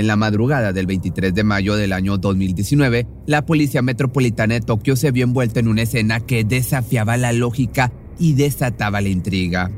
En 0.00 0.06
la 0.06 0.16
madrugada 0.16 0.72
del 0.72 0.86
23 0.86 1.34
de 1.34 1.44
mayo 1.44 1.76
del 1.76 1.92
año 1.92 2.16
2019, 2.16 3.06
la 3.26 3.44
Policía 3.44 3.82
Metropolitana 3.82 4.54
de 4.54 4.62
Tokio 4.62 4.96
se 4.96 5.10
vio 5.10 5.24
envuelta 5.24 5.60
en 5.60 5.68
una 5.68 5.82
escena 5.82 6.20
que 6.20 6.42
desafiaba 6.42 7.18
la 7.18 7.34
lógica 7.34 7.92
y 8.18 8.32
desataba 8.32 9.02
la 9.02 9.10
intriga. 9.10 9.70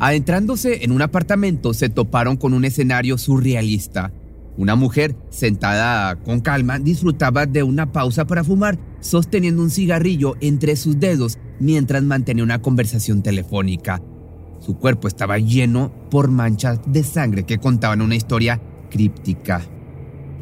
Adentrándose 0.00 0.82
en 0.82 0.90
un 0.90 1.00
apartamento, 1.00 1.74
se 1.74 1.88
toparon 1.88 2.36
con 2.36 2.54
un 2.54 2.64
escenario 2.64 3.18
surrealista. 3.18 4.12
Una 4.56 4.74
mujer, 4.74 5.14
sentada 5.30 6.16
con 6.16 6.40
calma, 6.40 6.80
disfrutaba 6.80 7.46
de 7.46 7.62
una 7.62 7.92
pausa 7.92 8.26
para 8.26 8.42
fumar, 8.42 8.80
sosteniendo 8.98 9.62
un 9.62 9.70
cigarrillo 9.70 10.34
entre 10.40 10.74
sus 10.74 10.98
dedos 10.98 11.38
mientras 11.60 12.02
mantenía 12.02 12.42
una 12.42 12.62
conversación 12.62 13.22
telefónica. 13.22 14.02
Su 14.58 14.76
cuerpo 14.76 15.06
estaba 15.06 15.38
lleno 15.38 15.92
por 16.10 16.32
manchas 16.32 16.80
de 16.84 17.04
sangre 17.04 17.44
que 17.44 17.58
contaban 17.58 18.02
una 18.02 18.16
historia 18.16 18.60
críptica. 18.92 19.62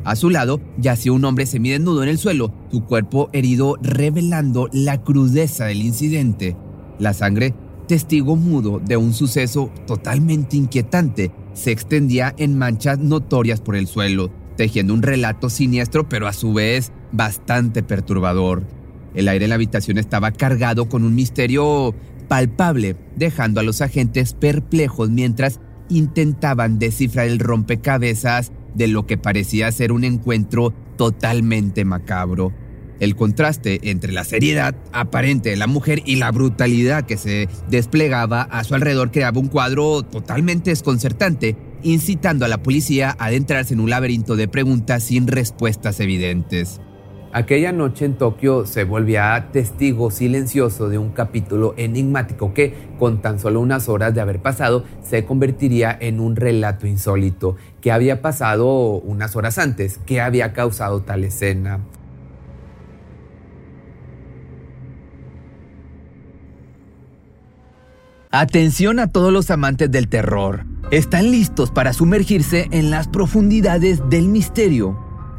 A 0.04 0.16
su 0.16 0.28
lado 0.28 0.60
yacía 0.78 1.12
un 1.12 1.24
hombre 1.24 1.46
semidesnudo 1.46 2.02
en 2.02 2.08
el 2.08 2.18
suelo, 2.18 2.52
su 2.70 2.84
cuerpo 2.84 3.30
herido 3.32 3.76
revelando 3.80 4.68
la 4.72 5.02
crudeza 5.02 5.66
del 5.66 5.82
incidente. 5.82 6.56
La 6.98 7.14
sangre, 7.14 7.54
testigo 7.86 8.36
mudo 8.36 8.80
de 8.84 8.96
un 8.96 9.14
suceso 9.14 9.70
totalmente 9.86 10.56
inquietante, 10.56 11.30
se 11.54 11.70
extendía 11.70 12.34
en 12.38 12.58
manchas 12.58 12.98
notorias 12.98 13.60
por 13.60 13.76
el 13.76 13.86
suelo, 13.86 14.30
tejiendo 14.56 14.94
un 14.94 15.02
relato 15.02 15.48
siniestro 15.50 16.08
pero 16.08 16.26
a 16.26 16.32
su 16.32 16.52
vez 16.52 16.92
bastante 17.12 17.82
perturbador. 17.82 18.64
El 19.14 19.28
aire 19.28 19.44
en 19.44 19.50
la 19.50 19.56
habitación 19.56 19.98
estaba 19.98 20.32
cargado 20.32 20.88
con 20.88 21.04
un 21.04 21.14
misterio 21.14 21.94
palpable, 22.28 22.96
dejando 23.16 23.60
a 23.60 23.64
los 23.64 23.80
agentes 23.80 24.34
perplejos 24.34 25.10
mientras 25.10 25.60
intentaban 25.90 26.78
descifrar 26.78 27.26
el 27.26 27.38
rompecabezas 27.38 28.52
de 28.74 28.88
lo 28.88 29.06
que 29.06 29.18
parecía 29.18 29.70
ser 29.72 29.92
un 29.92 30.04
encuentro 30.04 30.72
totalmente 30.96 31.84
macabro. 31.84 32.52
El 33.00 33.16
contraste 33.16 33.90
entre 33.90 34.12
la 34.12 34.24
seriedad 34.24 34.74
aparente 34.92 35.48
de 35.48 35.56
la 35.56 35.66
mujer 35.66 36.02
y 36.04 36.16
la 36.16 36.30
brutalidad 36.30 37.06
que 37.06 37.16
se 37.16 37.48
desplegaba 37.70 38.42
a 38.42 38.62
su 38.62 38.74
alrededor 38.74 39.10
creaba 39.10 39.40
un 39.40 39.48
cuadro 39.48 40.02
totalmente 40.02 40.70
desconcertante, 40.70 41.56
incitando 41.82 42.44
a 42.44 42.48
la 42.48 42.62
policía 42.62 43.16
a 43.18 43.26
adentrarse 43.26 43.72
en 43.72 43.80
un 43.80 43.88
laberinto 43.88 44.36
de 44.36 44.48
preguntas 44.48 45.02
sin 45.02 45.26
respuestas 45.26 45.98
evidentes. 46.00 46.80
Aquella 47.32 47.70
noche 47.70 48.06
en 48.06 48.14
Tokio 48.14 48.66
se 48.66 48.82
volvía 48.82 49.50
testigo 49.52 50.10
silencioso 50.10 50.88
de 50.88 50.98
un 50.98 51.10
capítulo 51.10 51.74
enigmático 51.76 52.52
que, 52.52 52.74
con 52.98 53.22
tan 53.22 53.38
solo 53.38 53.60
unas 53.60 53.88
horas 53.88 54.12
de 54.12 54.20
haber 54.20 54.42
pasado, 54.42 54.84
se 55.04 55.24
convertiría 55.24 55.96
en 56.00 56.18
un 56.18 56.34
relato 56.34 56.88
insólito. 56.88 57.54
¿Qué 57.80 57.92
había 57.92 58.20
pasado 58.20 58.94
unas 58.98 59.36
horas 59.36 59.58
antes? 59.58 60.00
¿Qué 60.06 60.20
había 60.20 60.52
causado 60.52 61.02
tal 61.02 61.22
escena? 61.22 61.78
Atención 68.32 68.98
a 68.98 69.06
todos 69.06 69.32
los 69.32 69.52
amantes 69.52 69.88
del 69.88 70.08
terror. 70.08 70.64
¿Están 70.90 71.30
listos 71.30 71.70
para 71.70 71.92
sumergirse 71.92 72.66
en 72.72 72.90
las 72.90 73.06
profundidades 73.06 74.00
del 74.10 74.26
misterio? 74.26 75.09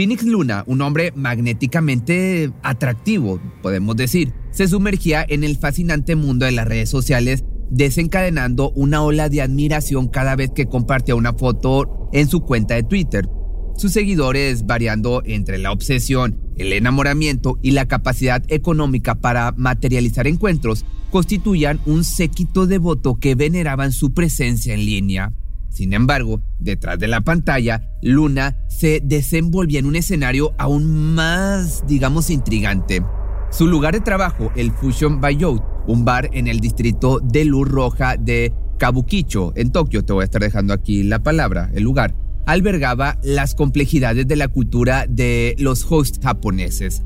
Phoenix 0.00 0.22
Luna, 0.22 0.64
un 0.66 0.80
hombre 0.80 1.12
magnéticamente 1.14 2.50
atractivo, 2.62 3.38
podemos 3.60 3.96
decir, 3.96 4.32
se 4.50 4.66
sumergía 4.66 5.22
en 5.28 5.44
el 5.44 5.58
fascinante 5.58 6.16
mundo 6.16 6.46
de 6.46 6.52
las 6.52 6.66
redes 6.66 6.88
sociales, 6.88 7.44
desencadenando 7.68 8.70
una 8.70 9.02
ola 9.02 9.28
de 9.28 9.42
admiración 9.42 10.08
cada 10.08 10.36
vez 10.36 10.52
que 10.54 10.64
compartía 10.64 11.16
una 11.16 11.34
foto 11.34 12.08
en 12.14 12.28
su 12.28 12.40
cuenta 12.40 12.76
de 12.76 12.82
Twitter. 12.82 13.28
Sus 13.76 13.92
seguidores, 13.92 14.64
variando 14.64 15.20
entre 15.26 15.58
la 15.58 15.70
obsesión, 15.70 16.40
el 16.56 16.72
enamoramiento 16.72 17.58
y 17.60 17.72
la 17.72 17.86
capacidad 17.86 18.42
económica 18.48 19.16
para 19.16 19.52
materializar 19.52 20.26
encuentros, 20.26 20.86
constituían 21.10 21.78
un 21.84 22.04
séquito 22.04 22.66
devoto 22.66 23.16
que 23.16 23.34
veneraban 23.34 23.92
su 23.92 24.14
presencia 24.14 24.72
en 24.72 24.86
línea. 24.86 25.34
Sin 25.70 25.92
embargo, 25.92 26.42
detrás 26.58 26.98
de 26.98 27.08
la 27.08 27.22
pantalla, 27.22 27.82
Luna 28.02 28.56
se 28.68 29.00
desenvolvía 29.02 29.78
en 29.78 29.86
un 29.86 29.96
escenario 29.96 30.52
aún 30.58 31.14
más, 31.14 31.84
digamos, 31.86 32.28
intrigante. 32.28 33.02
Su 33.50 33.66
lugar 33.66 33.94
de 33.94 34.00
trabajo, 34.00 34.52
el 34.56 34.72
Fusion 34.72 35.20
Bayou, 35.20 35.62
un 35.86 36.04
bar 36.04 36.28
en 36.32 36.48
el 36.48 36.60
distrito 36.60 37.20
de 37.20 37.44
Luz 37.44 37.68
Roja 37.68 38.16
de 38.16 38.52
Kabukicho, 38.78 39.52
en 39.56 39.72
Tokio, 39.72 40.04
te 40.04 40.12
voy 40.12 40.22
a 40.22 40.24
estar 40.24 40.42
dejando 40.42 40.72
aquí 40.74 41.02
la 41.02 41.22
palabra, 41.22 41.70
el 41.74 41.82
lugar, 41.82 42.14
albergaba 42.46 43.18
las 43.22 43.54
complejidades 43.54 44.26
de 44.26 44.36
la 44.36 44.48
cultura 44.48 45.06
de 45.08 45.54
los 45.58 45.86
hosts 45.90 46.18
japoneses. 46.22 47.02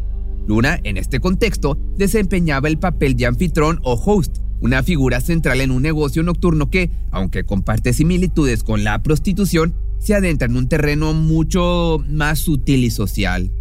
Luna, 0.46 0.78
en 0.84 0.96
este 0.96 1.20
contexto, 1.20 1.78
desempeñaba 1.96 2.68
el 2.68 2.78
papel 2.78 3.16
de 3.16 3.26
anfitrón 3.26 3.80
o 3.82 3.94
host, 3.94 4.38
una 4.64 4.82
figura 4.82 5.20
central 5.20 5.60
en 5.60 5.70
un 5.70 5.82
negocio 5.82 6.22
nocturno 6.22 6.70
que, 6.70 6.90
aunque 7.10 7.44
comparte 7.44 7.92
similitudes 7.92 8.64
con 8.64 8.82
la 8.82 9.02
prostitución, 9.02 9.74
se 9.98 10.14
adentra 10.14 10.48
en 10.48 10.56
un 10.56 10.70
terreno 10.70 11.12
mucho 11.12 12.02
más 12.08 12.38
sutil 12.38 12.82
y 12.82 12.90
social. 12.90 13.52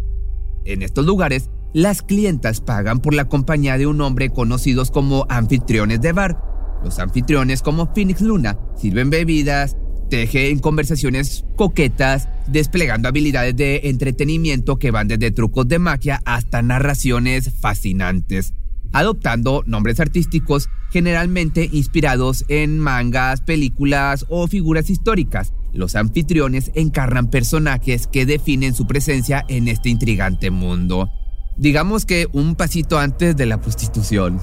En 0.64 0.80
estos 0.80 1.04
lugares, 1.04 1.50
las 1.74 2.00
clientas 2.00 2.62
pagan 2.62 3.00
por 3.00 3.12
la 3.12 3.26
compañía 3.26 3.76
de 3.76 3.86
un 3.86 4.00
hombre 4.00 4.30
conocidos 4.30 4.90
como 4.90 5.26
anfitriones 5.28 6.00
de 6.00 6.12
bar. 6.12 6.40
Los 6.82 6.98
anfitriones 6.98 7.60
como 7.60 7.92
Phoenix 7.92 8.22
Luna 8.22 8.58
sirven 8.74 9.10
bebidas, 9.10 9.76
tejen 10.08 10.58
conversaciones 10.58 11.44
coquetas, 11.56 12.30
desplegando 12.46 13.08
habilidades 13.08 13.54
de 13.54 13.82
entretenimiento 13.90 14.78
que 14.78 14.90
van 14.90 15.08
desde 15.08 15.32
trucos 15.32 15.68
de 15.68 15.78
magia 15.78 16.22
hasta 16.24 16.62
narraciones 16.62 17.52
fascinantes 17.60 18.54
adoptando 18.94 19.62
nombres 19.66 20.00
artísticos 20.00 20.70
generalmente 20.90 21.68
inspirados 21.70 22.44
en 22.48 22.78
mangas, 22.78 23.42
películas 23.42 24.24
o 24.30 24.46
figuras 24.46 24.88
históricas. 24.88 25.52
Los 25.72 25.96
anfitriones 25.96 26.70
encarnan 26.74 27.28
personajes 27.28 28.06
que 28.06 28.24
definen 28.24 28.74
su 28.74 28.86
presencia 28.86 29.44
en 29.48 29.66
este 29.66 29.88
intrigante 29.88 30.50
mundo. 30.50 31.10
Digamos 31.56 32.06
que 32.06 32.28
un 32.32 32.54
pasito 32.54 32.98
antes 32.98 33.36
de 33.36 33.46
la 33.46 33.60
prostitución. 33.60 34.40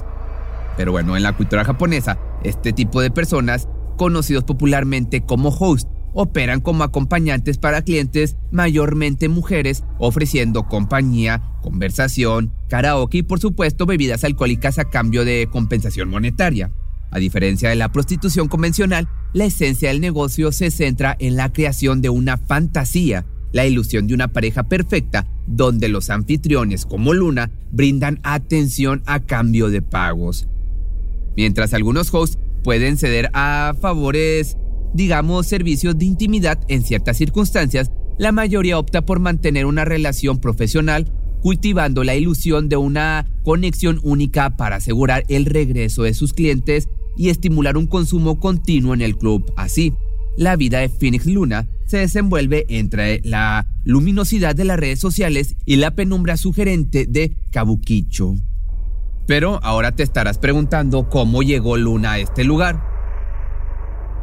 Pero 0.76 0.92
bueno, 0.92 1.16
en 1.16 1.22
la 1.22 1.34
cultura 1.34 1.64
japonesa, 1.64 2.18
este 2.44 2.74
tipo 2.74 3.00
de 3.00 3.10
personas, 3.10 3.68
conocidos 3.96 4.44
popularmente 4.44 5.22
como 5.22 5.48
host, 5.48 5.88
operan 6.14 6.60
como 6.60 6.84
acompañantes 6.84 7.58
para 7.58 7.82
clientes 7.82 8.36
mayormente 8.50 9.28
mujeres, 9.28 9.84
ofreciendo 9.98 10.64
compañía, 10.64 11.42
conversación, 11.62 12.52
karaoke 12.68 13.18
y 13.18 13.22
por 13.22 13.40
supuesto 13.40 13.86
bebidas 13.86 14.24
alcohólicas 14.24 14.78
a 14.78 14.84
cambio 14.84 15.24
de 15.24 15.48
compensación 15.50 16.08
monetaria. 16.08 16.70
A 17.10 17.18
diferencia 17.18 17.68
de 17.68 17.76
la 17.76 17.92
prostitución 17.92 18.48
convencional, 18.48 19.08
la 19.34 19.44
esencia 19.44 19.90
del 19.90 20.00
negocio 20.00 20.50
se 20.50 20.70
centra 20.70 21.14
en 21.18 21.36
la 21.36 21.52
creación 21.52 22.00
de 22.00 22.08
una 22.08 22.38
fantasía, 22.38 23.26
la 23.52 23.66
ilusión 23.66 24.06
de 24.06 24.14
una 24.14 24.28
pareja 24.28 24.62
perfecta, 24.64 25.26
donde 25.46 25.88
los 25.88 26.08
anfitriones 26.08 26.86
como 26.86 27.12
Luna 27.12 27.50
brindan 27.70 28.18
atención 28.22 29.02
a 29.04 29.20
cambio 29.20 29.68
de 29.68 29.82
pagos. 29.82 30.48
Mientras 31.36 31.74
algunos 31.74 32.12
hosts 32.14 32.38
pueden 32.62 32.96
ceder 32.96 33.30
a 33.34 33.74
favores 33.80 34.56
digamos, 34.94 35.46
servicios 35.46 35.98
de 35.98 36.04
intimidad 36.04 36.58
en 36.68 36.82
ciertas 36.82 37.16
circunstancias, 37.16 37.90
la 38.18 38.32
mayoría 38.32 38.78
opta 38.78 39.02
por 39.02 39.20
mantener 39.20 39.66
una 39.66 39.84
relación 39.84 40.38
profesional 40.38 41.12
cultivando 41.42 42.04
la 42.04 42.14
ilusión 42.14 42.68
de 42.68 42.76
una 42.76 43.26
conexión 43.42 43.98
única 44.02 44.56
para 44.56 44.76
asegurar 44.76 45.24
el 45.28 45.44
regreso 45.44 46.04
de 46.04 46.14
sus 46.14 46.32
clientes 46.32 46.88
y 47.16 47.28
estimular 47.28 47.76
un 47.76 47.86
consumo 47.86 48.38
continuo 48.38 48.94
en 48.94 49.02
el 49.02 49.18
club. 49.18 49.52
Así, 49.56 49.92
la 50.36 50.56
vida 50.56 50.78
de 50.78 50.88
Phoenix 50.88 51.26
Luna 51.26 51.68
se 51.86 51.98
desenvuelve 51.98 52.64
entre 52.68 53.20
la 53.24 53.66
luminosidad 53.84 54.54
de 54.54 54.64
las 54.64 54.78
redes 54.78 55.00
sociales 55.00 55.56
y 55.66 55.76
la 55.76 55.94
penumbra 55.94 56.36
sugerente 56.36 57.06
de 57.06 57.36
Kabukicho. 57.50 58.34
Pero 59.26 59.60
ahora 59.62 59.92
te 59.94 60.02
estarás 60.02 60.38
preguntando 60.38 61.08
cómo 61.08 61.42
llegó 61.42 61.76
Luna 61.76 62.12
a 62.12 62.18
este 62.18 62.44
lugar. 62.44 62.91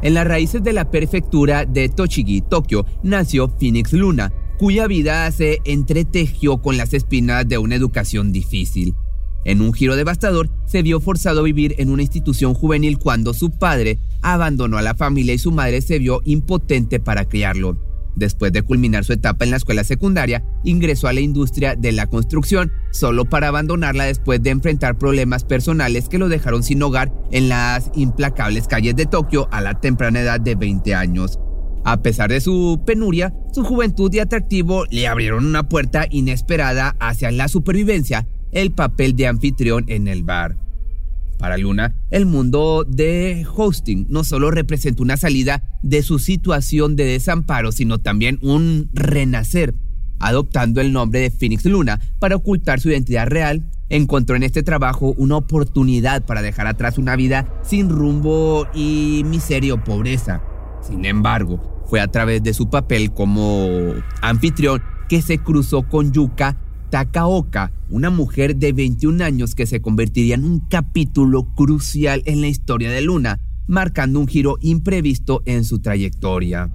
En 0.02 0.14
las 0.14 0.26
raíces 0.26 0.62
de 0.62 0.72
la 0.72 0.90
prefectura 0.90 1.66
de 1.66 1.88
Tochigi, 1.90 2.40
Tokio, 2.40 2.86
nació 3.02 3.48
Phoenix 3.48 3.92
Luna, 3.92 4.32
cuya 4.58 4.86
vida 4.86 5.30
se 5.30 5.60
entretejió 5.64 6.58
con 6.58 6.76
las 6.76 6.94
espinas 6.94 7.46
de 7.46 7.58
una 7.58 7.74
educación 7.74 8.32
difícil. 8.32 8.94
En 9.44 9.60
un 9.60 9.72
giro 9.72 9.96
devastador, 9.96 10.50
se 10.66 10.82
vio 10.82 11.00
forzado 11.00 11.40
a 11.40 11.44
vivir 11.44 11.74
en 11.78 11.90
una 11.90 12.02
institución 12.02 12.54
juvenil 12.54 12.98
cuando 12.98 13.34
su 13.34 13.50
padre 13.50 13.98
abandonó 14.22 14.78
a 14.78 14.82
la 14.82 14.94
familia 14.94 15.34
y 15.34 15.38
su 15.38 15.50
madre 15.50 15.80
se 15.80 15.98
vio 15.98 16.20
impotente 16.24 17.00
para 17.00 17.26
criarlo. 17.26 17.89
Después 18.16 18.52
de 18.52 18.62
culminar 18.62 19.04
su 19.04 19.12
etapa 19.12 19.44
en 19.44 19.50
la 19.50 19.56
escuela 19.56 19.84
secundaria, 19.84 20.44
ingresó 20.64 21.08
a 21.08 21.12
la 21.12 21.20
industria 21.20 21.76
de 21.76 21.92
la 21.92 22.06
construcción, 22.06 22.70
solo 22.92 23.24
para 23.24 23.48
abandonarla 23.48 24.04
después 24.04 24.42
de 24.42 24.50
enfrentar 24.50 24.98
problemas 24.98 25.44
personales 25.44 26.08
que 26.08 26.18
lo 26.18 26.28
dejaron 26.28 26.62
sin 26.62 26.82
hogar 26.82 27.12
en 27.30 27.48
las 27.48 27.90
implacables 27.94 28.66
calles 28.66 28.96
de 28.96 29.06
Tokio 29.06 29.48
a 29.50 29.60
la 29.60 29.80
temprana 29.80 30.20
edad 30.20 30.40
de 30.40 30.54
20 30.54 30.94
años. 30.94 31.38
A 31.84 32.02
pesar 32.02 32.30
de 32.30 32.40
su 32.40 32.82
penuria, 32.84 33.34
su 33.52 33.64
juventud 33.64 34.12
y 34.12 34.18
atractivo 34.18 34.84
le 34.90 35.08
abrieron 35.08 35.46
una 35.46 35.68
puerta 35.68 36.06
inesperada 36.10 36.96
hacia 37.00 37.30
la 37.30 37.48
supervivencia, 37.48 38.26
el 38.52 38.72
papel 38.72 39.16
de 39.16 39.28
anfitrión 39.28 39.84
en 39.88 40.08
el 40.08 40.22
bar. 40.22 40.56
Para 41.40 41.56
Luna, 41.56 41.94
el 42.10 42.26
mundo 42.26 42.84
de 42.86 43.46
hosting 43.56 44.06
no 44.10 44.24
solo 44.24 44.50
representa 44.50 45.02
una 45.02 45.16
salida 45.16 45.62
de 45.82 46.02
su 46.02 46.18
situación 46.18 46.96
de 46.96 47.04
desamparo, 47.04 47.72
sino 47.72 47.96
también 47.98 48.38
un 48.42 48.90
renacer. 48.92 49.74
Adoptando 50.18 50.82
el 50.82 50.92
nombre 50.92 51.20
de 51.20 51.30
Phoenix 51.30 51.64
Luna 51.64 51.98
para 52.18 52.36
ocultar 52.36 52.78
su 52.78 52.90
identidad 52.90 53.26
real, 53.26 53.64
encontró 53.88 54.36
en 54.36 54.42
este 54.42 54.62
trabajo 54.62 55.14
una 55.16 55.38
oportunidad 55.38 56.26
para 56.26 56.42
dejar 56.42 56.66
atrás 56.66 56.98
una 56.98 57.16
vida 57.16 57.50
sin 57.62 57.88
rumbo 57.88 58.66
y 58.74 59.22
miseria 59.24 59.72
o 59.72 59.82
pobreza. 59.82 60.42
Sin 60.82 61.06
embargo, 61.06 61.82
fue 61.86 62.02
a 62.02 62.08
través 62.08 62.42
de 62.42 62.52
su 62.52 62.68
papel 62.68 63.14
como 63.14 63.94
anfitrión 64.20 64.82
que 65.08 65.22
se 65.22 65.38
cruzó 65.38 65.84
con 65.84 66.12
Yuka 66.12 66.58
Takaoka, 66.90 67.72
una 67.88 68.10
mujer 68.10 68.56
de 68.56 68.72
21 68.72 69.24
años 69.24 69.54
que 69.54 69.66
se 69.66 69.80
convertiría 69.80 70.34
en 70.34 70.44
un 70.44 70.60
capítulo 70.60 71.44
crucial 71.54 72.22
en 72.26 72.40
la 72.40 72.48
historia 72.48 72.90
de 72.90 73.00
Luna, 73.00 73.40
marcando 73.66 74.18
un 74.18 74.26
giro 74.26 74.58
imprevisto 74.60 75.42
en 75.46 75.64
su 75.64 75.78
trayectoria. 75.78 76.70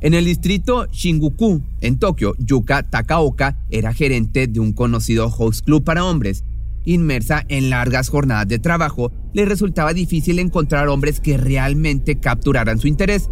En 0.00 0.14
el 0.14 0.24
distrito 0.24 0.86
Shinguku, 0.86 1.62
en 1.80 1.98
Tokio, 1.98 2.34
Yuka 2.38 2.82
Takaoka 2.82 3.58
era 3.70 3.94
gerente 3.94 4.46
de 4.46 4.60
un 4.60 4.72
conocido 4.72 5.28
host 5.28 5.64
club 5.64 5.84
para 5.84 6.04
hombres. 6.04 6.44
Inmersa 6.84 7.44
en 7.48 7.70
largas 7.70 8.08
jornadas 8.08 8.48
de 8.48 8.58
trabajo, 8.58 9.12
le 9.32 9.44
resultaba 9.44 9.94
difícil 9.94 10.38
encontrar 10.38 10.88
hombres 10.88 11.20
que 11.20 11.36
realmente 11.36 12.16
capturaran 12.16 12.78
su 12.78 12.88
interés. 12.88 13.30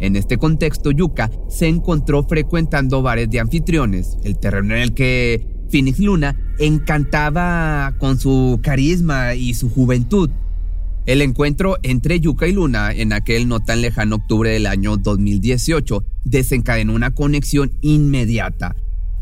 En 0.00 0.16
este 0.16 0.38
contexto, 0.38 0.90
Yuka 0.90 1.30
se 1.48 1.68
encontró 1.68 2.24
frecuentando 2.24 3.02
bares 3.02 3.30
de 3.30 3.40
anfitriones, 3.40 4.16
el 4.24 4.38
terreno 4.38 4.74
en 4.74 4.80
el 4.80 4.94
que 4.94 5.53
Phoenix 5.70 5.98
Luna 5.98 6.36
encantaba 6.58 7.94
con 7.98 8.18
su 8.18 8.60
carisma 8.62 9.34
y 9.34 9.54
su 9.54 9.70
juventud. 9.70 10.30
El 11.06 11.20
encuentro 11.20 11.76
entre 11.82 12.20
Yuka 12.20 12.46
y 12.46 12.52
Luna 12.52 12.90
en 12.90 13.12
aquel 13.12 13.46
no 13.46 13.60
tan 13.60 13.82
lejano 13.82 14.16
octubre 14.16 14.50
del 14.50 14.66
año 14.66 14.96
2018 14.96 16.04
desencadenó 16.24 16.94
una 16.94 17.10
conexión 17.10 17.72
inmediata. 17.82 18.74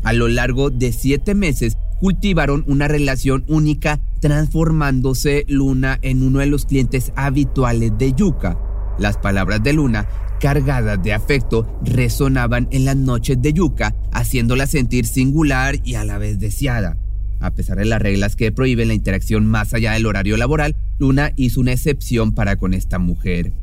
A 0.03 0.13
lo 0.13 0.27
largo 0.27 0.69
de 0.69 0.93
siete 0.93 1.35
meses 1.35 1.77
cultivaron 1.99 2.63
una 2.67 2.87
relación 2.87 3.43
única 3.47 3.99
transformándose 4.21 5.45
Luna 5.47 5.99
en 6.01 6.23
uno 6.23 6.39
de 6.39 6.47
los 6.47 6.65
clientes 6.65 7.11
habituales 7.15 7.91
de 7.97 8.13
Yuka. 8.13 8.57
Las 8.97 9.17
palabras 9.17 9.63
de 9.63 9.73
Luna 9.73 10.07
cargadas 10.43 11.01
de 11.01 11.13
afecto 11.13 11.65
resonaban 11.85 12.67
en 12.71 12.83
las 12.83 12.97
noches 12.97 13.41
de 13.41 13.53
Yuka, 13.53 13.95
haciéndola 14.11 14.67
sentir 14.67 15.05
singular 15.05 15.77
y 15.85 15.95
a 15.95 16.03
la 16.03 16.17
vez 16.17 16.37
deseada. 16.37 16.97
A 17.39 17.51
pesar 17.51 17.77
de 17.77 17.85
las 17.85 18.01
reglas 18.01 18.35
que 18.35 18.51
prohíben 18.51 18.89
la 18.89 18.93
interacción 18.93 19.45
más 19.45 19.73
allá 19.73 19.93
del 19.93 20.05
horario 20.05 20.35
laboral, 20.35 20.75
Luna 20.99 21.31
hizo 21.37 21.61
una 21.61 21.71
excepción 21.71 22.33
para 22.33 22.57
con 22.57 22.73
esta 22.73 22.99
mujer. 22.99 23.53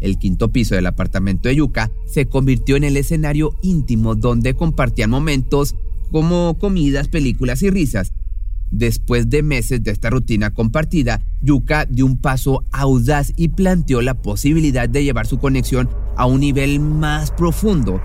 El 0.00 0.18
quinto 0.18 0.50
piso 0.50 0.74
del 0.74 0.86
apartamento 0.86 1.48
de 1.48 1.54
Yuka 1.54 1.92
se 2.12 2.26
convirtió 2.26 2.74
en 2.74 2.82
el 2.82 2.96
escenario 2.96 3.52
íntimo 3.62 4.16
donde 4.16 4.54
compartían 4.54 5.10
momentos 5.10 5.76
como 6.10 6.58
comidas, 6.58 7.06
películas 7.06 7.62
y 7.62 7.70
risas, 7.70 8.12
Después 8.70 9.30
de 9.30 9.42
meses 9.42 9.82
de 9.82 9.90
esta 9.90 10.10
rutina 10.10 10.50
compartida, 10.50 11.22
Yuka 11.40 11.86
dio 11.86 12.04
un 12.04 12.20
paso 12.20 12.64
audaz 12.70 13.32
y 13.36 13.48
planteó 13.48 14.02
la 14.02 14.14
posibilidad 14.14 14.88
de 14.88 15.04
llevar 15.04 15.26
su 15.26 15.38
conexión 15.38 15.88
a 16.16 16.26
un 16.26 16.40
nivel 16.40 16.80
más 16.80 17.30
profundo. 17.30 18.00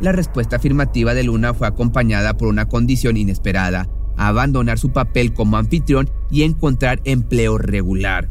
La 0.00 0.12
respuesta 0.12 0.56
afirmativa 0.56 1.14
de 1.14 1.24
Luna 1.24 1.54
fue 1.54 1.66
acompañada 1.66 2.36
por 2.36 2.48
una 2.48 2.66
condición 2.66 3.16
inesperada, 3.16 3.88
abandonar 4.16 4.78
su 4.78 4.92
papel 4.92 5.32
como 5.32 5.56
anfitrión 5.56 6.10
y 6.30 6.42
encontrar 6.42 7.00
empleo 7.04 7.58
regular. 7.58 8.30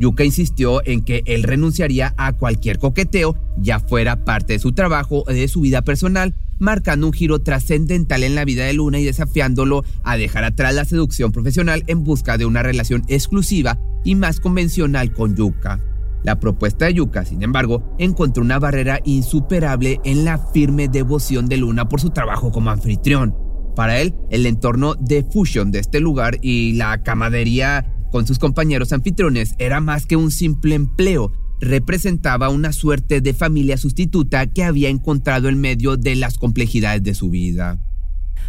Yuka 0.00 0.24
insistió 0.24 0.80
en 0.86 1.02
que 1.02 1.22
él 1.26 1.42
renunciaría 1.42 2.14
a 2.16 2.32
cualquier 2.32 2.78
coqueteo, 2.78 3.36
ya 3.58 3.80
fuera 3.80 4.24
parte 4.24 4.54
de 4.54 4.58
su 4.58 4.72
trabajo 4.72 5.24
o 5.26 5.32
de 5.32 5.46
su 5.46 5.60
vida 5.60 5.82
personal, 5.82 6.34
marcando 6.58 7.06
un 7.06 7.12
giro 7.12 7.40
trascendental 7.40 8.22
en 8.22 8.34
la 8.34 8.46
vida 8.46 8.64
de 8.64 8.72
Luna 8.72 8.98
y 8.98 9.04
desafiándolo 9.04 9.84
a 10.02 10.16
dejar 10.16 10.44
atrás 10.44 10.74
la 10.74 10.86
seducción 10.86 11.32
profesional 11.32 11.84
en 11.86 12.02
busca 12.02 12.38
de 12.38 12.46
una 12.46 12.62
relación 12.62 13.02
exclusiva 13.08 13.78
y 14.02 14.14
más 14.14 14.40
convencional 14.40 15.12
con 15.12 15.36
Yuka. 15.36 15.80
La 16.22 16.40
propuesta 16.40 16.86
de 16.86 16.94
Yuka, 16.94 17.26
sin 17.26 17.42
embargo, 17.42 17.94
encontró 17.98 18.42
una 18.42 18.58
barrera 18.58 19.00
insuperable 19.04 20.00
en 20.04 20.24
la 20.24 20.38
firme 20.38 20.88
devoción 20.88 21.46
de 21.46 21.58
Luna 21.58 21.90
por 21.90 22.00
su 22.00 22.08
trabajo 22.08 22.50
como 22.52 22.70
anfitrión. 22.70 23.34
Para 23.76 24.00
él, 24.00 24.14
el 24.30 24.46
entorno 24.46 24.94
de 24.94 25.24
fusion 25.24 25.70
de 25.70 25.78
este 25.78 26.00
lugar 26.00 26.38
y 26.40 26.72
la 26.74 27.02
camadería 27.02 27.99
con 28.10 28.26
sus 28.26 28.38
compañeros 28.38 28.92
anfitriones 28.92 29.54
era 29.58 29.80
más 29.80 30.06
que 30.06 30.16
un 30.16 30.30
simple 30.30 30.74
empleo, 30.74 31.32
representaba 31.60 32.48
una 32.48 32.72
suerte 32.72 33.20
de 33.20 33.34
familia 33.34 33.76
sustituta 33.76 34.46
que 34.46 34.64
había 34.64 34.88
encontrado 34.88 35.48
en 35.48 35.60
medio 35.60 35.96
de 35.96 36.14
las 36.16 36.38
complejidades 36.38 37.02
de 37.02 37.14
su 37.14 37.30
vida. 37.30 37.78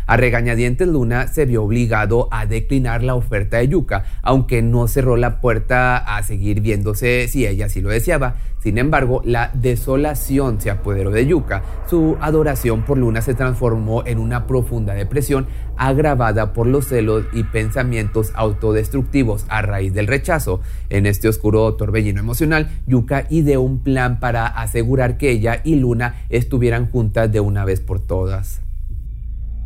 A 0.07 0.17
regañadientes 0.17 0.87
Luna 0.87 1.27
se 1.27 1.45
vio 1.45 1.63
obligado 1.63 2.27
a 2.31 2.45
declinar 2.45 3.03
la 3.03 3.15
oferta 3.15 3.57
de 3.57 3.67
Yuka, 3.67 4.03
aunque 4.21 4.61
no 4.61 4.87
cerró 4.87 5.15
la 5.15 5.39
puerta 5.39 5.97
a 5.97 6.21
seguir 6.23 6.61
viéndose 6.61 7.27
si 7.27 7.45
ella 7.45 7.69
sí 7.69 7.81
lo 7.81 7.89
deseaba. 7.89 8.35
Sin 8.61 8.77
embargo, 8.77 9.21
la 9.25 9.49
desolación 9.55 10.61
se 10.61 10.69
apoderó 10.69 11.09
de 11.09 11.25
Yuka. 11.25 11.63
Su 11.89 12.15
adoración 12.21 12.83
por 12.83 12.97
Luna 12.97 13.21
se 13.21 13.33
transformó 13.33 14.05
en 14.05 14.19
una 14.19 14.45
profunda 14.45 14.93
depresión 14.93 15.47
agravada 15.77 16.53
por 16.53 16.67
los 16.67 16.87
celos 16.87 17.25
y 17.33 17.43
pensamientos 17.43 18.31
autodestructivos 18.35 19.45
a 19.49 19.63
raíz 19.63 19.93
del 19.93 20.05
rechazo. 20.05 20.61
En 20.89 21.07
este 21.07 21.27
oscuro 21.27 21.73
torbellino 21.73 22.19
emocional, 22.19 22.69
Yuka 22.85 23.25
ideó 23.31 23.61
un 23.61 23.79
plan 23.79 24.19
para 24.19 24.45
asegurar 24.45 25.17
que 25.17 25.31
ella 25.31 25.61
y 25.63 25.75
Luna 25.75 26.25
estuvieran 26.29 26.89
juntas 26.91 27.31
de 27.31 27.39
una 27.39 27.65
vez 27.65 27.79
por 27.79 27.99
todas. 27.99 28.61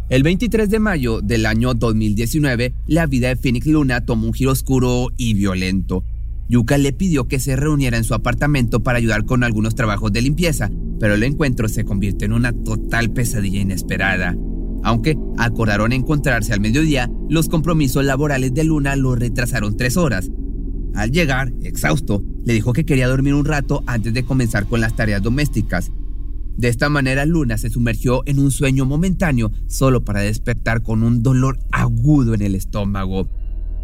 El 0.08 0.22
23 0.22 0.70
de 0.70 0.78
mayo 0.78 1.22
del 1.22 1.48
año 1.48 1.74
2019, 1.74 2.76
la 2.86 3.08
vida 3.08 3.30
de 3.30 3.38
Phoenix 3.38 3.66
Luna 3.66 4.06
tomó 4.06 4.28
un 4.28 4.34
giro 4.34 4.52
oscuro 4.52 5.08
y 5.18 5.34
violento. 5.34 6.04
Yuka 6.48 6.78
le 6.78 6.94
pidió 6.94 7.28
que 7.28 7.40
se 7.40 7.56
reuniera 7.56 7.98
en 7.98 8.04
su 8.04 8.14
apartamento 8.14 8.84
para 8.84 9.00
ayudar 9.00 9.26
con 9.26 9.44
algunos 9.44 9.74
trabajos 9.74 10.14
de 10.14 10.22
limpieza, 10.22 10.70
pero 11.00 11.16
el 11.16 11.24
encuentro 11.24 11.68
se 11.70 11.86
convirtió 11.86 12.28
en 12.28 12.34
una 12.34 12.54
total 12.54 13.14
pesadilla 13.14 13.62
inesperada. 13.62 14.36
Aunque 14.84 15.18
acordaron 15.40 15.92
encontrarse 15.92 16.54
al 16.54 16.62
mediodía, 16.62 17.10
los 17.28 17.50
compromisos 17.50 18.06
laborales 18.06 18.54
de 18.54 18.64
Luna 18.64 18.96
lo 18.96 19.16
retrasaron 19.16 19.76
tres 19.76 19.98
horas. 19.98 20.30
Al 20.94 21.10
llegar, 21.10 21.52
exhausto, 21.64 22.22
le 22.46 22.54
dijo 22.54 22.74
que 22.74 22.86
quería 22.86 23.08
dormir 23.08 23.34
un 23.34 23.46
rato 23.46 23.84
antes 23.88 24.14
de 24.14 24.24
comenzar 24.24 24.68
con 24.68 24.82
las 24.82 24.96
tareas 24.96 25.24
domésticas, 25.24 25.92
de 26.58 26.70
esta 26.70 26.90
manera 26.90 27.26
Luna 27.26 27.58
se 27.58 27.70
sumergió 27.70 28.24
en 28.26 28.40
un 28.40 28.52
sueño 28.52 28.86
momentáneo 28.86 29.52
solo 29.68 30.06
para 30.06 30.22
despertar 30.22 30.82
con 30.82 31.04
un 31.04 31.22
dolor 31.22 31.60
agudo 31.72 32.34
en 32.34 32.42
el 32.42 32.56
estómago. 32.56 33.30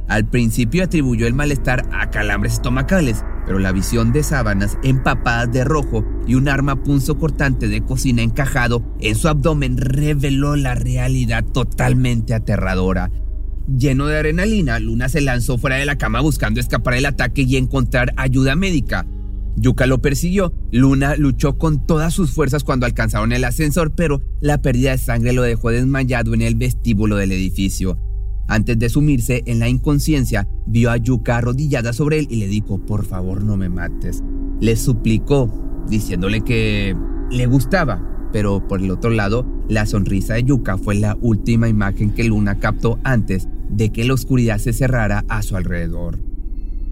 Al 0.08 0.30
principio 0.30 0.84
atribuyó 0.84 1.28
el 1.28 1.34
malestar 1.34 1.88
a 1.92 2.10
calambres 2.10 2.54
estomacales, 2.54 3.24
pero 3.46 3.60
la 3.60 3.72
visión 3.72 4.12
de 4.12 4.24
sábanas 4.24 4.78
empapadas 4.84 5.52
de 5.52 5.64
rojo 5.64 6.06
y 6.28 6.36
un 6.36 6.50
arma 6.50 6.84
punzo 6.84 7.18
cortante 7.18 7.68
de 7.68 7.82
cocina 7.82 8.22
encajado 8.22 8.84
en 9.00 9.16
su 9.16 9.28
abdomen 9.28 9.78
reveló 9.78 10.56
la 10.56 10.76
realidad 10.76 11.44
totalmente 11.46 12.34
aterradora. 12.34 13.12
Lleno 13.68 14.08
de 14.08 14.18
adrenalina, 14.18 14.80
Luna 14.80 15.08
se 15.08 15.22
lanzó 15.22 15.58
fuera 15.58 15.78
de 15.78 15.86
la 15.86 15.98
cama 15.98 16.20
buscando 16.20 16.60
escapar 16.60 16.96
del 16.96 17.06
ataque 17.06 17.44
y 17.44 17.58
encontrar 17.58 18.14
ayuda 18.18 18.56
médica. 18.56 19.06
Yuka 19.56 19.86
lo 19.86 20.02
persiguió. 20.02 20.54
Luna 20.72 21.16
luchó 21.16 21.58
con 21.58 21.86
todas 21.86 22.14
sus 22.14 22.32
fuerzas 22.32 22.64
cuando 22.64 22.86
alcanzaron 22.86 23.32
el 23.32 23.44
ascensor, 23.44 23.94
pero 23.96 24.22
la 24.40 24.62
pérdida 24.62 24.92
de 24.92 24.98
sangre 24.98 25.34
lo 25.34 25.44
dejó 25.44 25.70
desmayado 25.70 26.34
en 26.34 26.42
el 26.42 26.56
vestíbulo 26.56 27.18
del 27.18 27.32
edificio. 27.32 27.98
Antes 28.48 28.78
de 28.80 28.90
sumirse 28.90 29.44
en 29.46 29.60
la 29.60 29.70
inconsciencia, 29.70 30.48
vio 30.66 30.92
a 30.92 30.98
Yuka 30.98 31.38
arrodillada 31.38 31.94
sobre 31.94 32.20
él 32.20 32.28
y 32.30 32.38
le 32.38 32.48
dijo, 32.48 32.80
por 32.86 33.06
favor 33.06 33.44
no 33.44 33.56
me 33.56 33.70
mates. 33.70 34.22
Le 34.60 34.76
suplicó, 34.76 35.50
diciéndole 35.88 36.42
que 36.42 36.96
le 37.30 37.46
gustaba, 37.46 38.30
pero 38.34 38.68
por 38.68 38.82
el 38.82 38.92
otro 38.92 39.10
lado, 39.10 39.46
la 39.70 39.86
sonrisa 39.86 40.34
de 40.34 40.44
Yuka 40.44 40.78
fue 40.78 40.96
la 40.96 41.18
última 41.22 41.70
imagen 41.70 42.12
que 42.12 42.24
Luna 42.24 42.60
captó 42.60 43.00
antes 43.04 43.48
de 43.70 43.92
que 43.92 44.04
la 44.04 44.14
oscuridad 44.14 44.58
se 44.58 44.74
cerrara 44.74 45.24
a 45.30 45.42
su 45.42 45.56
alrededor. 45.56 46.20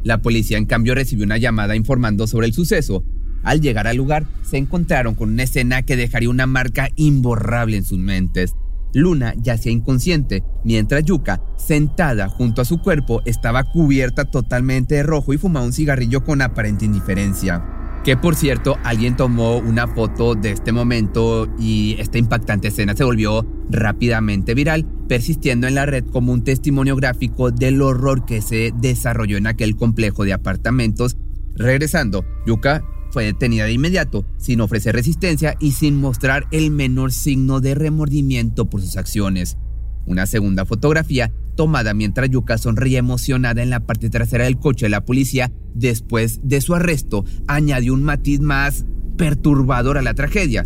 La 0.03 0.21
policía 0.21 0.57
en 0.57 0.65
cambio 0.65 0.95
recibió 0.95 1.25
una 1.25 1.37
llamada 1.37 1.75
informando 1.75 2.27
sobre 2.27 2.47
el 2.47 2.53
suceso. 2.53 3.03
Al 3.43 3.61
llegar 3.61 3.87
al 3.87 3.97
lugar, 3.97 4.25
se 4.43 4.57
encontraron 4.57 5.15
con 5.15 5.29
una 5.29 5.43
escena 5.43 5.83
que 5.83 5.95
dejaría 5.95 6.29
una 6.29 6.45
marca 6.45 6.89
imborrable 6.95 7.77
en 7.77 7.83
sus 7.83 7.99
mentes. 7.99 8.55
Luna 8.93 9.33
yacía 9.37 9.71
inconsciente, 9.71 10.43
mientras 10.63 11.03
Yuka, 11.03 11.41
sentada 11.57 12.27
junto 12.27 12.61
a 12.61 12.65
su 12.65 12.79
cuerpo, 12.81 13.21
estaba 13.25 13.63
cubierta 13.63 14.25
totalmente 14.25 14.95
de 14.95 15.03
rojo 15.03 15.33
y 15.33 15.37
fumaba 15.37 15.65
un 15.65 15.73
cigarrillo 15.73 16.23
con 16.23 16.41
aparente 16.41 16.85
indiferencia. 16.85 17.78
Que 18.03 18.15
por 18.15 18.35
cierto, 18.35 18.77
alguien 18.83 19.15
tomó 19.15 19.57
una 19.57 19.87
foto 19.87 20.35
de 20.35 20.51
este 20.51 20.71
momento 20.71 21.49
y 21.59 21.95
esta 21.99 22.17
impactante 22.17 22.69
escena 22.69 22.95
se 22.95 23.03
volvió 23.03 23.45
rápidamente 23.69 24.53
viral, 24.53 24.85
persistiendo 25.07 25.67
en 25.67 25.75
la 25.75 25.85
red 25.85 26.05
como 26.05 26.31
un 26.31 26.43
testimonio 26.43 26.95
gráfico 26.95 27.51
del 27.51 27.81
horror 27.81 28.25
que 28.25 28.41
se 28.41 28.73
desarrolló 28.79 29.37
en 29.37 29.47
aquel 29.47 29.75
complejo 29.75 30.23
de 30.23 30.33
apartamentos. 30.33 31.17
Regresando, 31.55 32.25
Yuka 32.47 32.83
fue 33.11 33.25
detenida 33.25 33.65
de 33.65 33.73
inmediato, 33.73 34.25
sin 34.37 34.61
ofrecer 34.61 34.95
resistencia 34.95 35.55
y 35.59 35.71
sin 35.73 35.99
mostrar 35.99 36.47
el 36.51 36.71
menor 36.71 37.11
signo 37.11 37.59
de 37.59 37.75
remordimiento 37.75 38.69
por 38.69 38.81
sus 38.81 38.97
acciones. 38.97 39.57
Una 40.05 40.25
segunda 40.25 40.65
fotografía, 40.65 41.31
mientras 41.67 42.29
Yuka 42.29 42.57
sonríe 42.57 42.97
emocionada 42.97 43.61
en 43.61 43.69
la 43.69 43.81
parte 43.81 44.09
trasera 44.09 44.45
del 44.45 44.57
coche 44.57 44.89
la 44.89 45.05
policía, 45.05 45.51
después 45.73 46.39
de 46.43 46.61
su 46.61 46.75
arresto, 46.75 47.25
añadió 47.47 47.93
un 47.93 48.03
matiz 48.03 48.39
más 48.39 48.85
perturbador 49.17 49.97
a 49.97 50.01
la 50.01 50.13
tragedia. 50.13 50.65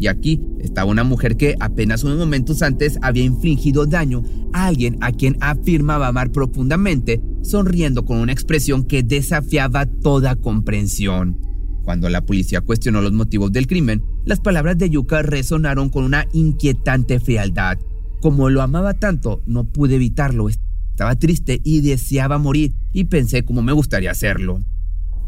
Y 0.00 0.06
aquí 0.06 0.40
estaba 0.58 0.90
una 0.90 1.04
mujer 1.04 1.36
que 1.36 1.56
apenas 1.60 2.04
unos 2.04 2.18
momentos 2.18 2.62
antes 2.62 2.98
había 3.02 3.22
infligido 3.22 3.84
daño 3.84 4.22
a 4.54 4.66
alguien 4.66 4.96
a 5.02 5.12
quien 5.12 5.36
afirmaba 5.40 6.08
amar 6.08 6.32
profundamente, 6.32 7.20
sonriendo 7.42 8.06
con 8.06 8.16
una 8.18 8.32
expresión 8.32 8.84
que 8.84 9.02
desafiaba 9.02 9.84
toda 9.84 10.36
comprensión. 10.36 11.38
Cuando 11.84 12.08
la 12.08 12.24
policía 12.24 12.62
cuestionó 12.62 13.02
los 13.02 13.12
motivos 13.12 13.52
del 13.52 13.66
crimen, 13.66 14.02
las 14.24 14.40
palabras 14.40 14.78
de 14.78 14.88
Yuka 14.88 15.22
resonaron 15.22 15.90
con 15.90 16.04
una 16.04 16.26
inquietante 16.32 17.20
frialdad. 17.20 17.78
Como 18.20 18.50
lo 18.50 18.62
amaba 18.62 18.94
tanto, 18.94 19.42
no 19.46 19.64
pude 19.64 19.96
evitarlo. 19.96 20.48
Estaba 20.48 21.16
triste 21.16 21.60
y 21.64 21.80
deseaba 21.80 22.38
morir 22.38 22.72
y 22.92 23.04
pensé 23.04 23.44
cómo 23.44 23.62
me 23.62 23.72
gustaría 23.72 24.10
hacerlo. 24.10 24.62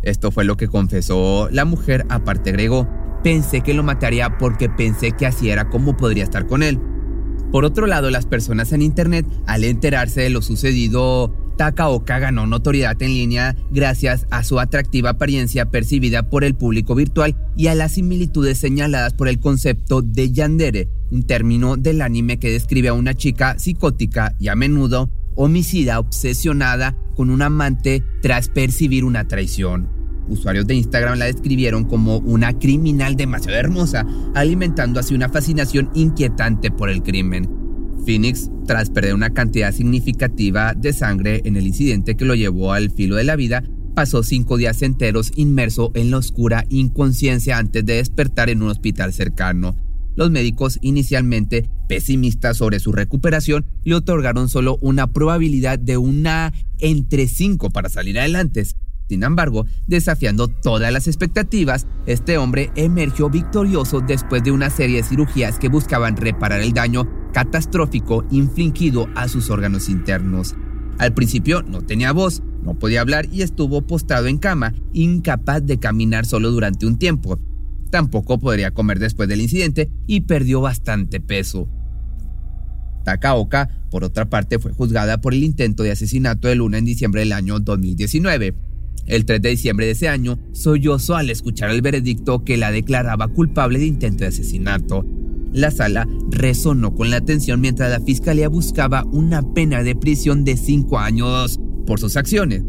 Esto 0.02 0.30
fue 0.30 0.44
lo 0.44 0.56
que 0.56 0.68
confesó 0.68 1.48
la 1.50 1.64
mujer, 1.64 2.04
aparte 2.08 2.50
agregó, 2.50 2.88
pensé 3.22 3.62
que 3.62 3.72
lo 3.72 3.82
mataría 3.82 4.36
porque 4.36 4.68
pensé 4.68 5.12
que 5.12 5.26
así 5.26 5.48
era 5.48 5.70
como 5.70 5.96
podría 5.96 6.24
estar 6.24 6.46
con 6.46 6.62
él. 6.62 6.80
Por 7.52 7.64
otro 7.64 7.86
lado, 7.86 8.10
las 8.10 8.26
personas 8.26 8.72
en 8.72 8.82
Internet, 8.82 9.26
al 9.46 9.64
enterarse 9.64 10.22
de 10.22 10.30
lo 10.30 10.42
sucedido, 10.42 11.51
Takaoka 11.62 12.18
ganó 12.18 12.44
notoriedad 12.44 13.00
en 13.04 13.14
línea 13.14 13.54
gracias 13.70 14.26
a 14.30 14.42
su 14.42 14.58
atractiva 14.58 15.10
apariencia 15.10 15.70
percibida 15.70 16.28
por 16.28 16.42
el 16.42 16.56
público 16.56 16.96
virtual 16.96 17.36
y 17.56 17.68
a 17.68 17.76
las 17.76 17.92
similitudes 17.92 18.58
señaladas 18.58 19.14
por 19.14 19.28
el 19.28 19.38
concepto 19.38 20.02
de 20.02 20.32
yandere, 20.32 20.88
un 21.12 21.22
término 21.22 21.76
del 21.76 22.02
anime 22.02 22.40
que 22.40 22.50
describe 22.50 22.88
a 22.88 22.94
una 22.94 23.14
chica 23.14 23.60
psicótica 23.60 24.34
y 24.40 24.48
a 24.48 24.56
menudo 24.56 25.08
homicida 25.36 26.00
obsesionada 26.00 26.96
con 27.14 27.30
un 27.30 27.42
amante 27.42 28.02
tras 28.22 28.48
percibir 28.48 29.04
una 29.04 29.28
traición. 29.28 29.88
Usuarios 30.26 30.66
de 30.66 30.74
Instagram 30.74 31.16
la 31.16 31.26
describieron 31.26 31.84
como 31.84 32.16
una 32.18 32.58
criminal 32.58 33.14
demasiado 33.14 33.56
hermosa, 33.56 34.04
alimentando 34.34 34.98
así 34.98 35.14
una 35.14 35.28
fascinación 35.28 35.90
inquietante 35.94 36.72
por 36.72 36.90
el 36.90 37.04
crimen. 37.04 37.61
Phoenix, 38.04 38.50
tras 38.66 38.90
perder 38.90 39.14
una 39.14 39.30
cantidad 39.30 39.72
significativa 39.72 40.74
de 40.74 40.92
sangre 40.92 41.42
en 41.44 41.56
el 41.56 41.66
incidente 41.66 42.16
que 42.16 42.24
lo 42.24 42.34
llevó 42.34 42.72
al 42.72 42.90
filo 42.90 43.16
de 43.16 43.24
la 43.24 43.36
vida, 43.36 43.62
pasó 43.94 44.22
cinco 44.22 44.56
días 44.56 44.82
enteros 44.82 45.32
inmerso 45.36 45.92
en 45.94 46.10
la 46.10 46.18
oscura 46.18 46.64
inconsciencia 46.70 47.58
antes 47.58 47.84
de 47.84 47.94
despertar 47.94 48.50
en 48.50 48.62
un 48.62 48.70
hospital 48.70 49.12
cercano. 49.12 49.76
Los 50.14 50.30
médicos, 50.30 50.78
inicialmente 50.82 51.70
pesimistas 51.88 52.58
sobre 52.58 52.80
su 52.80 52.92
recuperación, 52.92 53.64
le 53.84 53.94
otorgaron 53.94 54.48
solo 54.48 54.78
una 54.82 55.12
probabilidad 55.12 55.78
de 55.78 55.96
una 55.96 56.52
entre 56.78 57.28
cinco 57.28 57.70
para 57.70 57.88
salir 57.88 58.18
adelante. 58.18 58.66
Sin 59.08 59.22
embargo, 59.22 59.66
desafiando 59.86 60.48
todas 60.48 60.92
las 60.92 61.06
expectativas, 61.06 61.86
este 62.06 62.38
hombre 62.38 62.70
emergió 62.76 63.28
victorioso 63.28 64.00
después 64.00 64.42
de 64.42 64.52
una 64.52 64.70
serie 64.70 64.96
de 64.96 65.02
cirugías 65.02 65.58
que 65.58 65.68
buscaban 65.68 66.16
reparar 66.16 66.60
el 66.60 66.72
daño 66.72 67.08
catastrófico 67.32 68.24
infligido 68.30 69.08
a 69.14 69.28
sus 69.28 69.50
órganos 69.50 69.88
internos. 69.88 70.54
Al 70.98 71.14
principio 71.14 71.62
no 71.62 71.82
tenía 71.82 72.12
voz, 72.12 72.42
no 72.62 72.78
podía 72.78 73.00
hablar 73.00 73.26
y 73.32 73.42
estuvo 73.42 73.82
postrado 73.82 74.26
en 74.26 74.38
cama, 74.38 74.74
incapaz 74.92 75.64
de 75.64 75.78
caminar 75.78 76.26
solo 76.26 76.50
durante 76.50 76.86
un 76.86 76.98
tiempo. 76.98 77.38
Tampoco 77.90 78.38
podría 78.38 78.70
comer 78.70 78.98
después 78.98 79.28
del 79.28 79.40
incidente 79.40 79.90
y 80.06 80.22
perdió 80.22 80.60
bastante 80.60 81.20
peso. 81.20 81.68
Takaoka, 83.04 83.68
por 83.90 84.04
otra 84.04 84.30
parte, 84.30 84.58
fue 84.58 84.72
juzgada 84.72 85.20
por 85.20 85.34
el 85.34 85.42
intento 85.42 85.82
de 85.82 85.90
asesinato 85.90 86.48
de 86.48 86.54
Luna 86.54 86.78
en 86.78 86.84
diciembre 86.84 87.20
del 87.20 87.32
año 87.32 87.58
2019. 87.58 88.54
El 89.06 89.24
3 89.24 89.42
de 89.42 89.48
diciembre 89.50 89.86
de 89.86 89.92
ese 89.92 90.08
año, 90.08 90.38
sollozó 90.52 91.16
al 91.16 91.30
escuchar 91.30 91.70
el 91.70 91.82
veredicto 91.82 92.44
que 92.44 92.56
la 92.56 92.70
declaraba 92.70 93.28
culpable 93.28 93.78
de 93.78 93.86
intento 93.86 94.24
de 94.24 94.28
asesinato. 94.28 95.04
La 95.52 95.70
sala 95.70 96.08
resonó 96.30 96.94
con 96.94 97.10
la 97.10 97.18
atención 97.18 97.60
mientras 97.60 97.90
la 97.90 98.00
fiscalía 98.00 98.48
buscaba 98.48 99.04
una 99.04 99.42
pena 99.52 99.82
de 99.82 99.94
prisión 99.94 100.44
de 100.44 100.56
5 100.56 100.98
años 100.98 101.60
por 101.86 102.00
sus 102.00 102.16
acciones. 102.16 102.62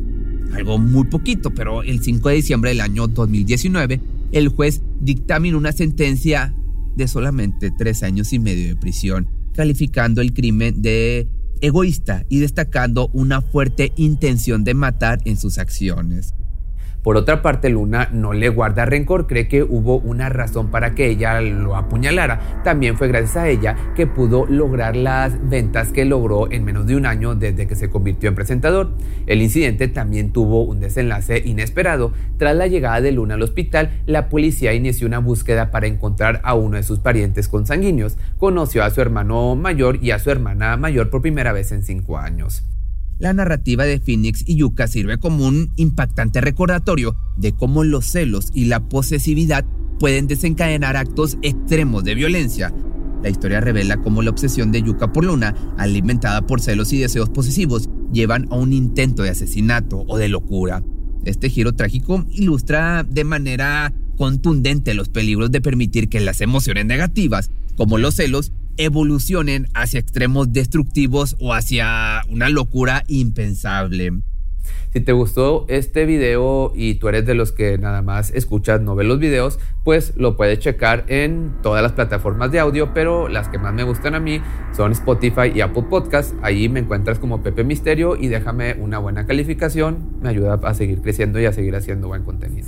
Algo 0.53 0.77
muy 0.77 1.05
poquito, 1.05 1.51
pero 1.51 1.81
el 1.81 2.01
5 2.01 2.29
de 2.29 2.35
diciembre 2.35 2.71
del 2.71 2.81
año 2.81 3.07
2019, 3.07 4.01
el 4.33 4.49
juez 4.49 4.81
dictaminó 4.99 5.57
una 5.57 5.71
sentencia 5.71 6.53
de 6.95 7.07
solamente 7.07 7.71
3 7.71 8.03
años 8.03 8.33
y 8.33 8.39
medio 8.39 8.67
de 8.67 8.75
prisión, 8.75 9.27
calificando 9.53 10.21
el 10.21 10.33
crimen 10.33 10.81
de 10.81 11.27
egoísta 11.63 12.25
y 12.29 12.39
destacando 12.39 13.09
una 13.13 13.41
fuerte 13.41 13.93
intención 13.95 14.63
de 14.63 14.73
matar 14.73 15.19
en 15.25 15.37
sus 15.37 15.57
acciones. 15.57 16.35
Por 17.03 17.17
otra 17.17 17.41
parte, 17.41 17.69
Luna 17.69 18.07
no 18.13 18.31
le 18.31 18.47
guarda 18.47 18.85
rencor, 18.85 19.27
cree 19.27 19.49
que 19.49 19.61
hubo 19.61 19.97
una 19.97 20.29
razón 20.29 20.71
para 20.71 20.95
que 20.95 21.09
ella 21.09 21.41
lo 21.41 21.75
apuñalara. 21.75 22.61
También 22.63 22.97
fue 22.97 23.09
gracias 23.09 23.35
a 23.35 23.49
ella 23.49 23.75
que 23.93 24.07
pudo 24.07 24.45
lograr 24.45 24.95
las 24.95 25.49
ventas 25.49 25.91
que 25.91 26.05
logró 26.05 26.49
en 26.49 26.63
menos 26.63 26.87
de 26.87 26.95
un 26.95 27.05
año 27.05 27.35
desde 27.35 27.67
que 27.67 27.75
se 27.75 27.89
convirtió 27.89 28.29
en 28.29 28.35
presentador. 28.35 28.91
El 29.27 29.41
incidente 29.41 29.89
también 29.89 30.31
tuvo 30.31 30.63
un 30.63 30.79
desenlace 30.79 31.43
inesperado. 31.43 32.13
Tras 32.37 32.55
la 32.55 32.67
llegada 32.67 33.01
de 33.01 33.11
Luna 33.11 33.33
al 33.33 33.41
hospital, 33.41 33.91
la 34.05 34.29
policía 34.29 34.73
inició 34.73 35.05
una 35.05 35.19
búsqueda 35.19 35.71
para 35.71 35.87
encontrar 35.87 36.39
a 36.45 36.55
uno 36.55 36.77
de 36.77 36.83
sus 36.83 36.99
parientes 36.99 37.49
consanguíneos. 37.49 38.17
Conoció 38.37 38.81
a 38.81 38.89
su 38.91 39.01
hermano 39.01 39.57
mayor 39.57 40.01
y 40.01 40.11
a 40.11 40.19
su 40.19 40.31
hermana 40.31 40.77
mayor 40.77 41.09
por 41.09 41.21
primera 41.21 41.51
vez 41.51 41.73
en 41.73 41.83
cinco 41.83 42.17
años. 42.17 42.63
La 43.23 43.31
narrativa 43.31 43.85
de 43.85 44.01
Phoenix 44.01 44.43
y 44.45 44.57
Yuka 44.57 44.85
sirve 44.85 45.17
como 45.17 45.47
un 45.47 45.71
impactante 45.77 46.41
recordatorio 46.41 47.15
de 47.37 47.53
cómo 47.53 47.85
los 47.85 48.03
celos 48.03 48.49
y 48.53 48.65
la 48.65 48.89
posesividad 48.89 49.63
pueden 49.97 50.27
desencadenar 50.27 50.97
actos 50.97 51.37
extremos 51.41 52.03
de 52.03 52.15
violencia. 52.15 52.73
La 53.23 53.29
historia 53.29 53.61
revela 53.61 53.95
cómo 53.95 54.23
la 54.23 54.29
obsesión 54.29 54.73
de 54.73 54.81
Yuka 54.81 55.13
por 55.13 55.23
Luna, 55.23 55.55
alimentada 55.77 56.41
por 56.45 56.59
celos 56.59 56.91
y 56.91 56.97
deseos 56.97 57.29
posesivos, 57.29 57.89
llevan 58.11 58.49
a 58.51 58.55
un 58.55 58.73
intento 58.73 59.23
de 59.23 59.29
asesinato 59.29 60.03
o 60.05 60.17
de 60.17 60.27
locura. 60.27 60.83
Este 61.23 61.49
giro 61.49 61.71
trágico 61.71 62.25
ilustra 62.29 63.05
de 63.09 63.23
manera 63.23 63.93
contundente 64.17 64.93
los 64.95 65.07
peligros 65.07 65.49
de 65.49 65.61
permitir 65.61 66.09
que 66.09 66.19
las 66.19 66.41
emociones 66.41 66.85
negativas, 66.85 67.51
como 67.77 67.97
los 67.97 68.15
celos, 68.15 68.51
evolucionen 68.77 69.67
hacia 69.73 69.99
extremos 69.99 70.53
destructivos 70.53 71.35
o 71.39 71.53
hacia 71.53 72.21
una 72.29 72.49
locura 72.49 73.03
impensable. 73.07 74.13
Si 74.93 75.01
te 75.01 75.11
gustó 75.11 75.65
este 75.69 76.05
video 76.05 76.71
y 76.75 76.95
tú 76.95 77.07
eres 77.07 77.25
de 77.25 77.33
los 77.33 77.51
que 77.51 77.79
nada 77.79 78.03
más 78.03 78.29
escuchas, 78.29 78.79
no 78.79 78.95
ves 78.95 79.07
los 79.07 79.17
videos, 79.17 79.59
pues 79.83 80.13
lo 80.17 80.37
puedes 80.37 80.59
checar 80.59 81.05
en 81.07 81.55
todas 81.63 81.81
las 81.81 81.93
plataformas 81.93 82.51
de 82.51 82.59
audio, 82.59 82.93
pero 82.93 83.27
las 83.27 83.49
que 83.49 83.57
más 83.57 83.73
me 83.73 83.83
gustan 83.83 84.13
a 84.13 84.19
mí 84.19 84.39
son 84.75 84.91
Spotify 84.91 85.51
y 85.53 85.61
Apple 85.61 85.85
Podcast. 85.89 86.35
Ahí 86.43 86.69
me 86.69 86.79
encuentras 86.79 87.17
como 87.17 87.41
Pepe 87.41 87.63
Misterio 87.63 88.15
y 88.15 88.27
déjame 88.27 88.75
una 88.75 88.99
buena 88.99 89.25
calificación. 89.25 90.19
Me 90.21 90.29
ayuda 90.29 90.59
a 90.63 90.73
seguir 90.75 91.01
creciendo 91.01 91.39
y 91.39 91.45
a 91.45 91.53
seguir 91.53 91.75
haciendo 91.75 92.07
buen 92.07 92.23
contenido. 92.23 92.67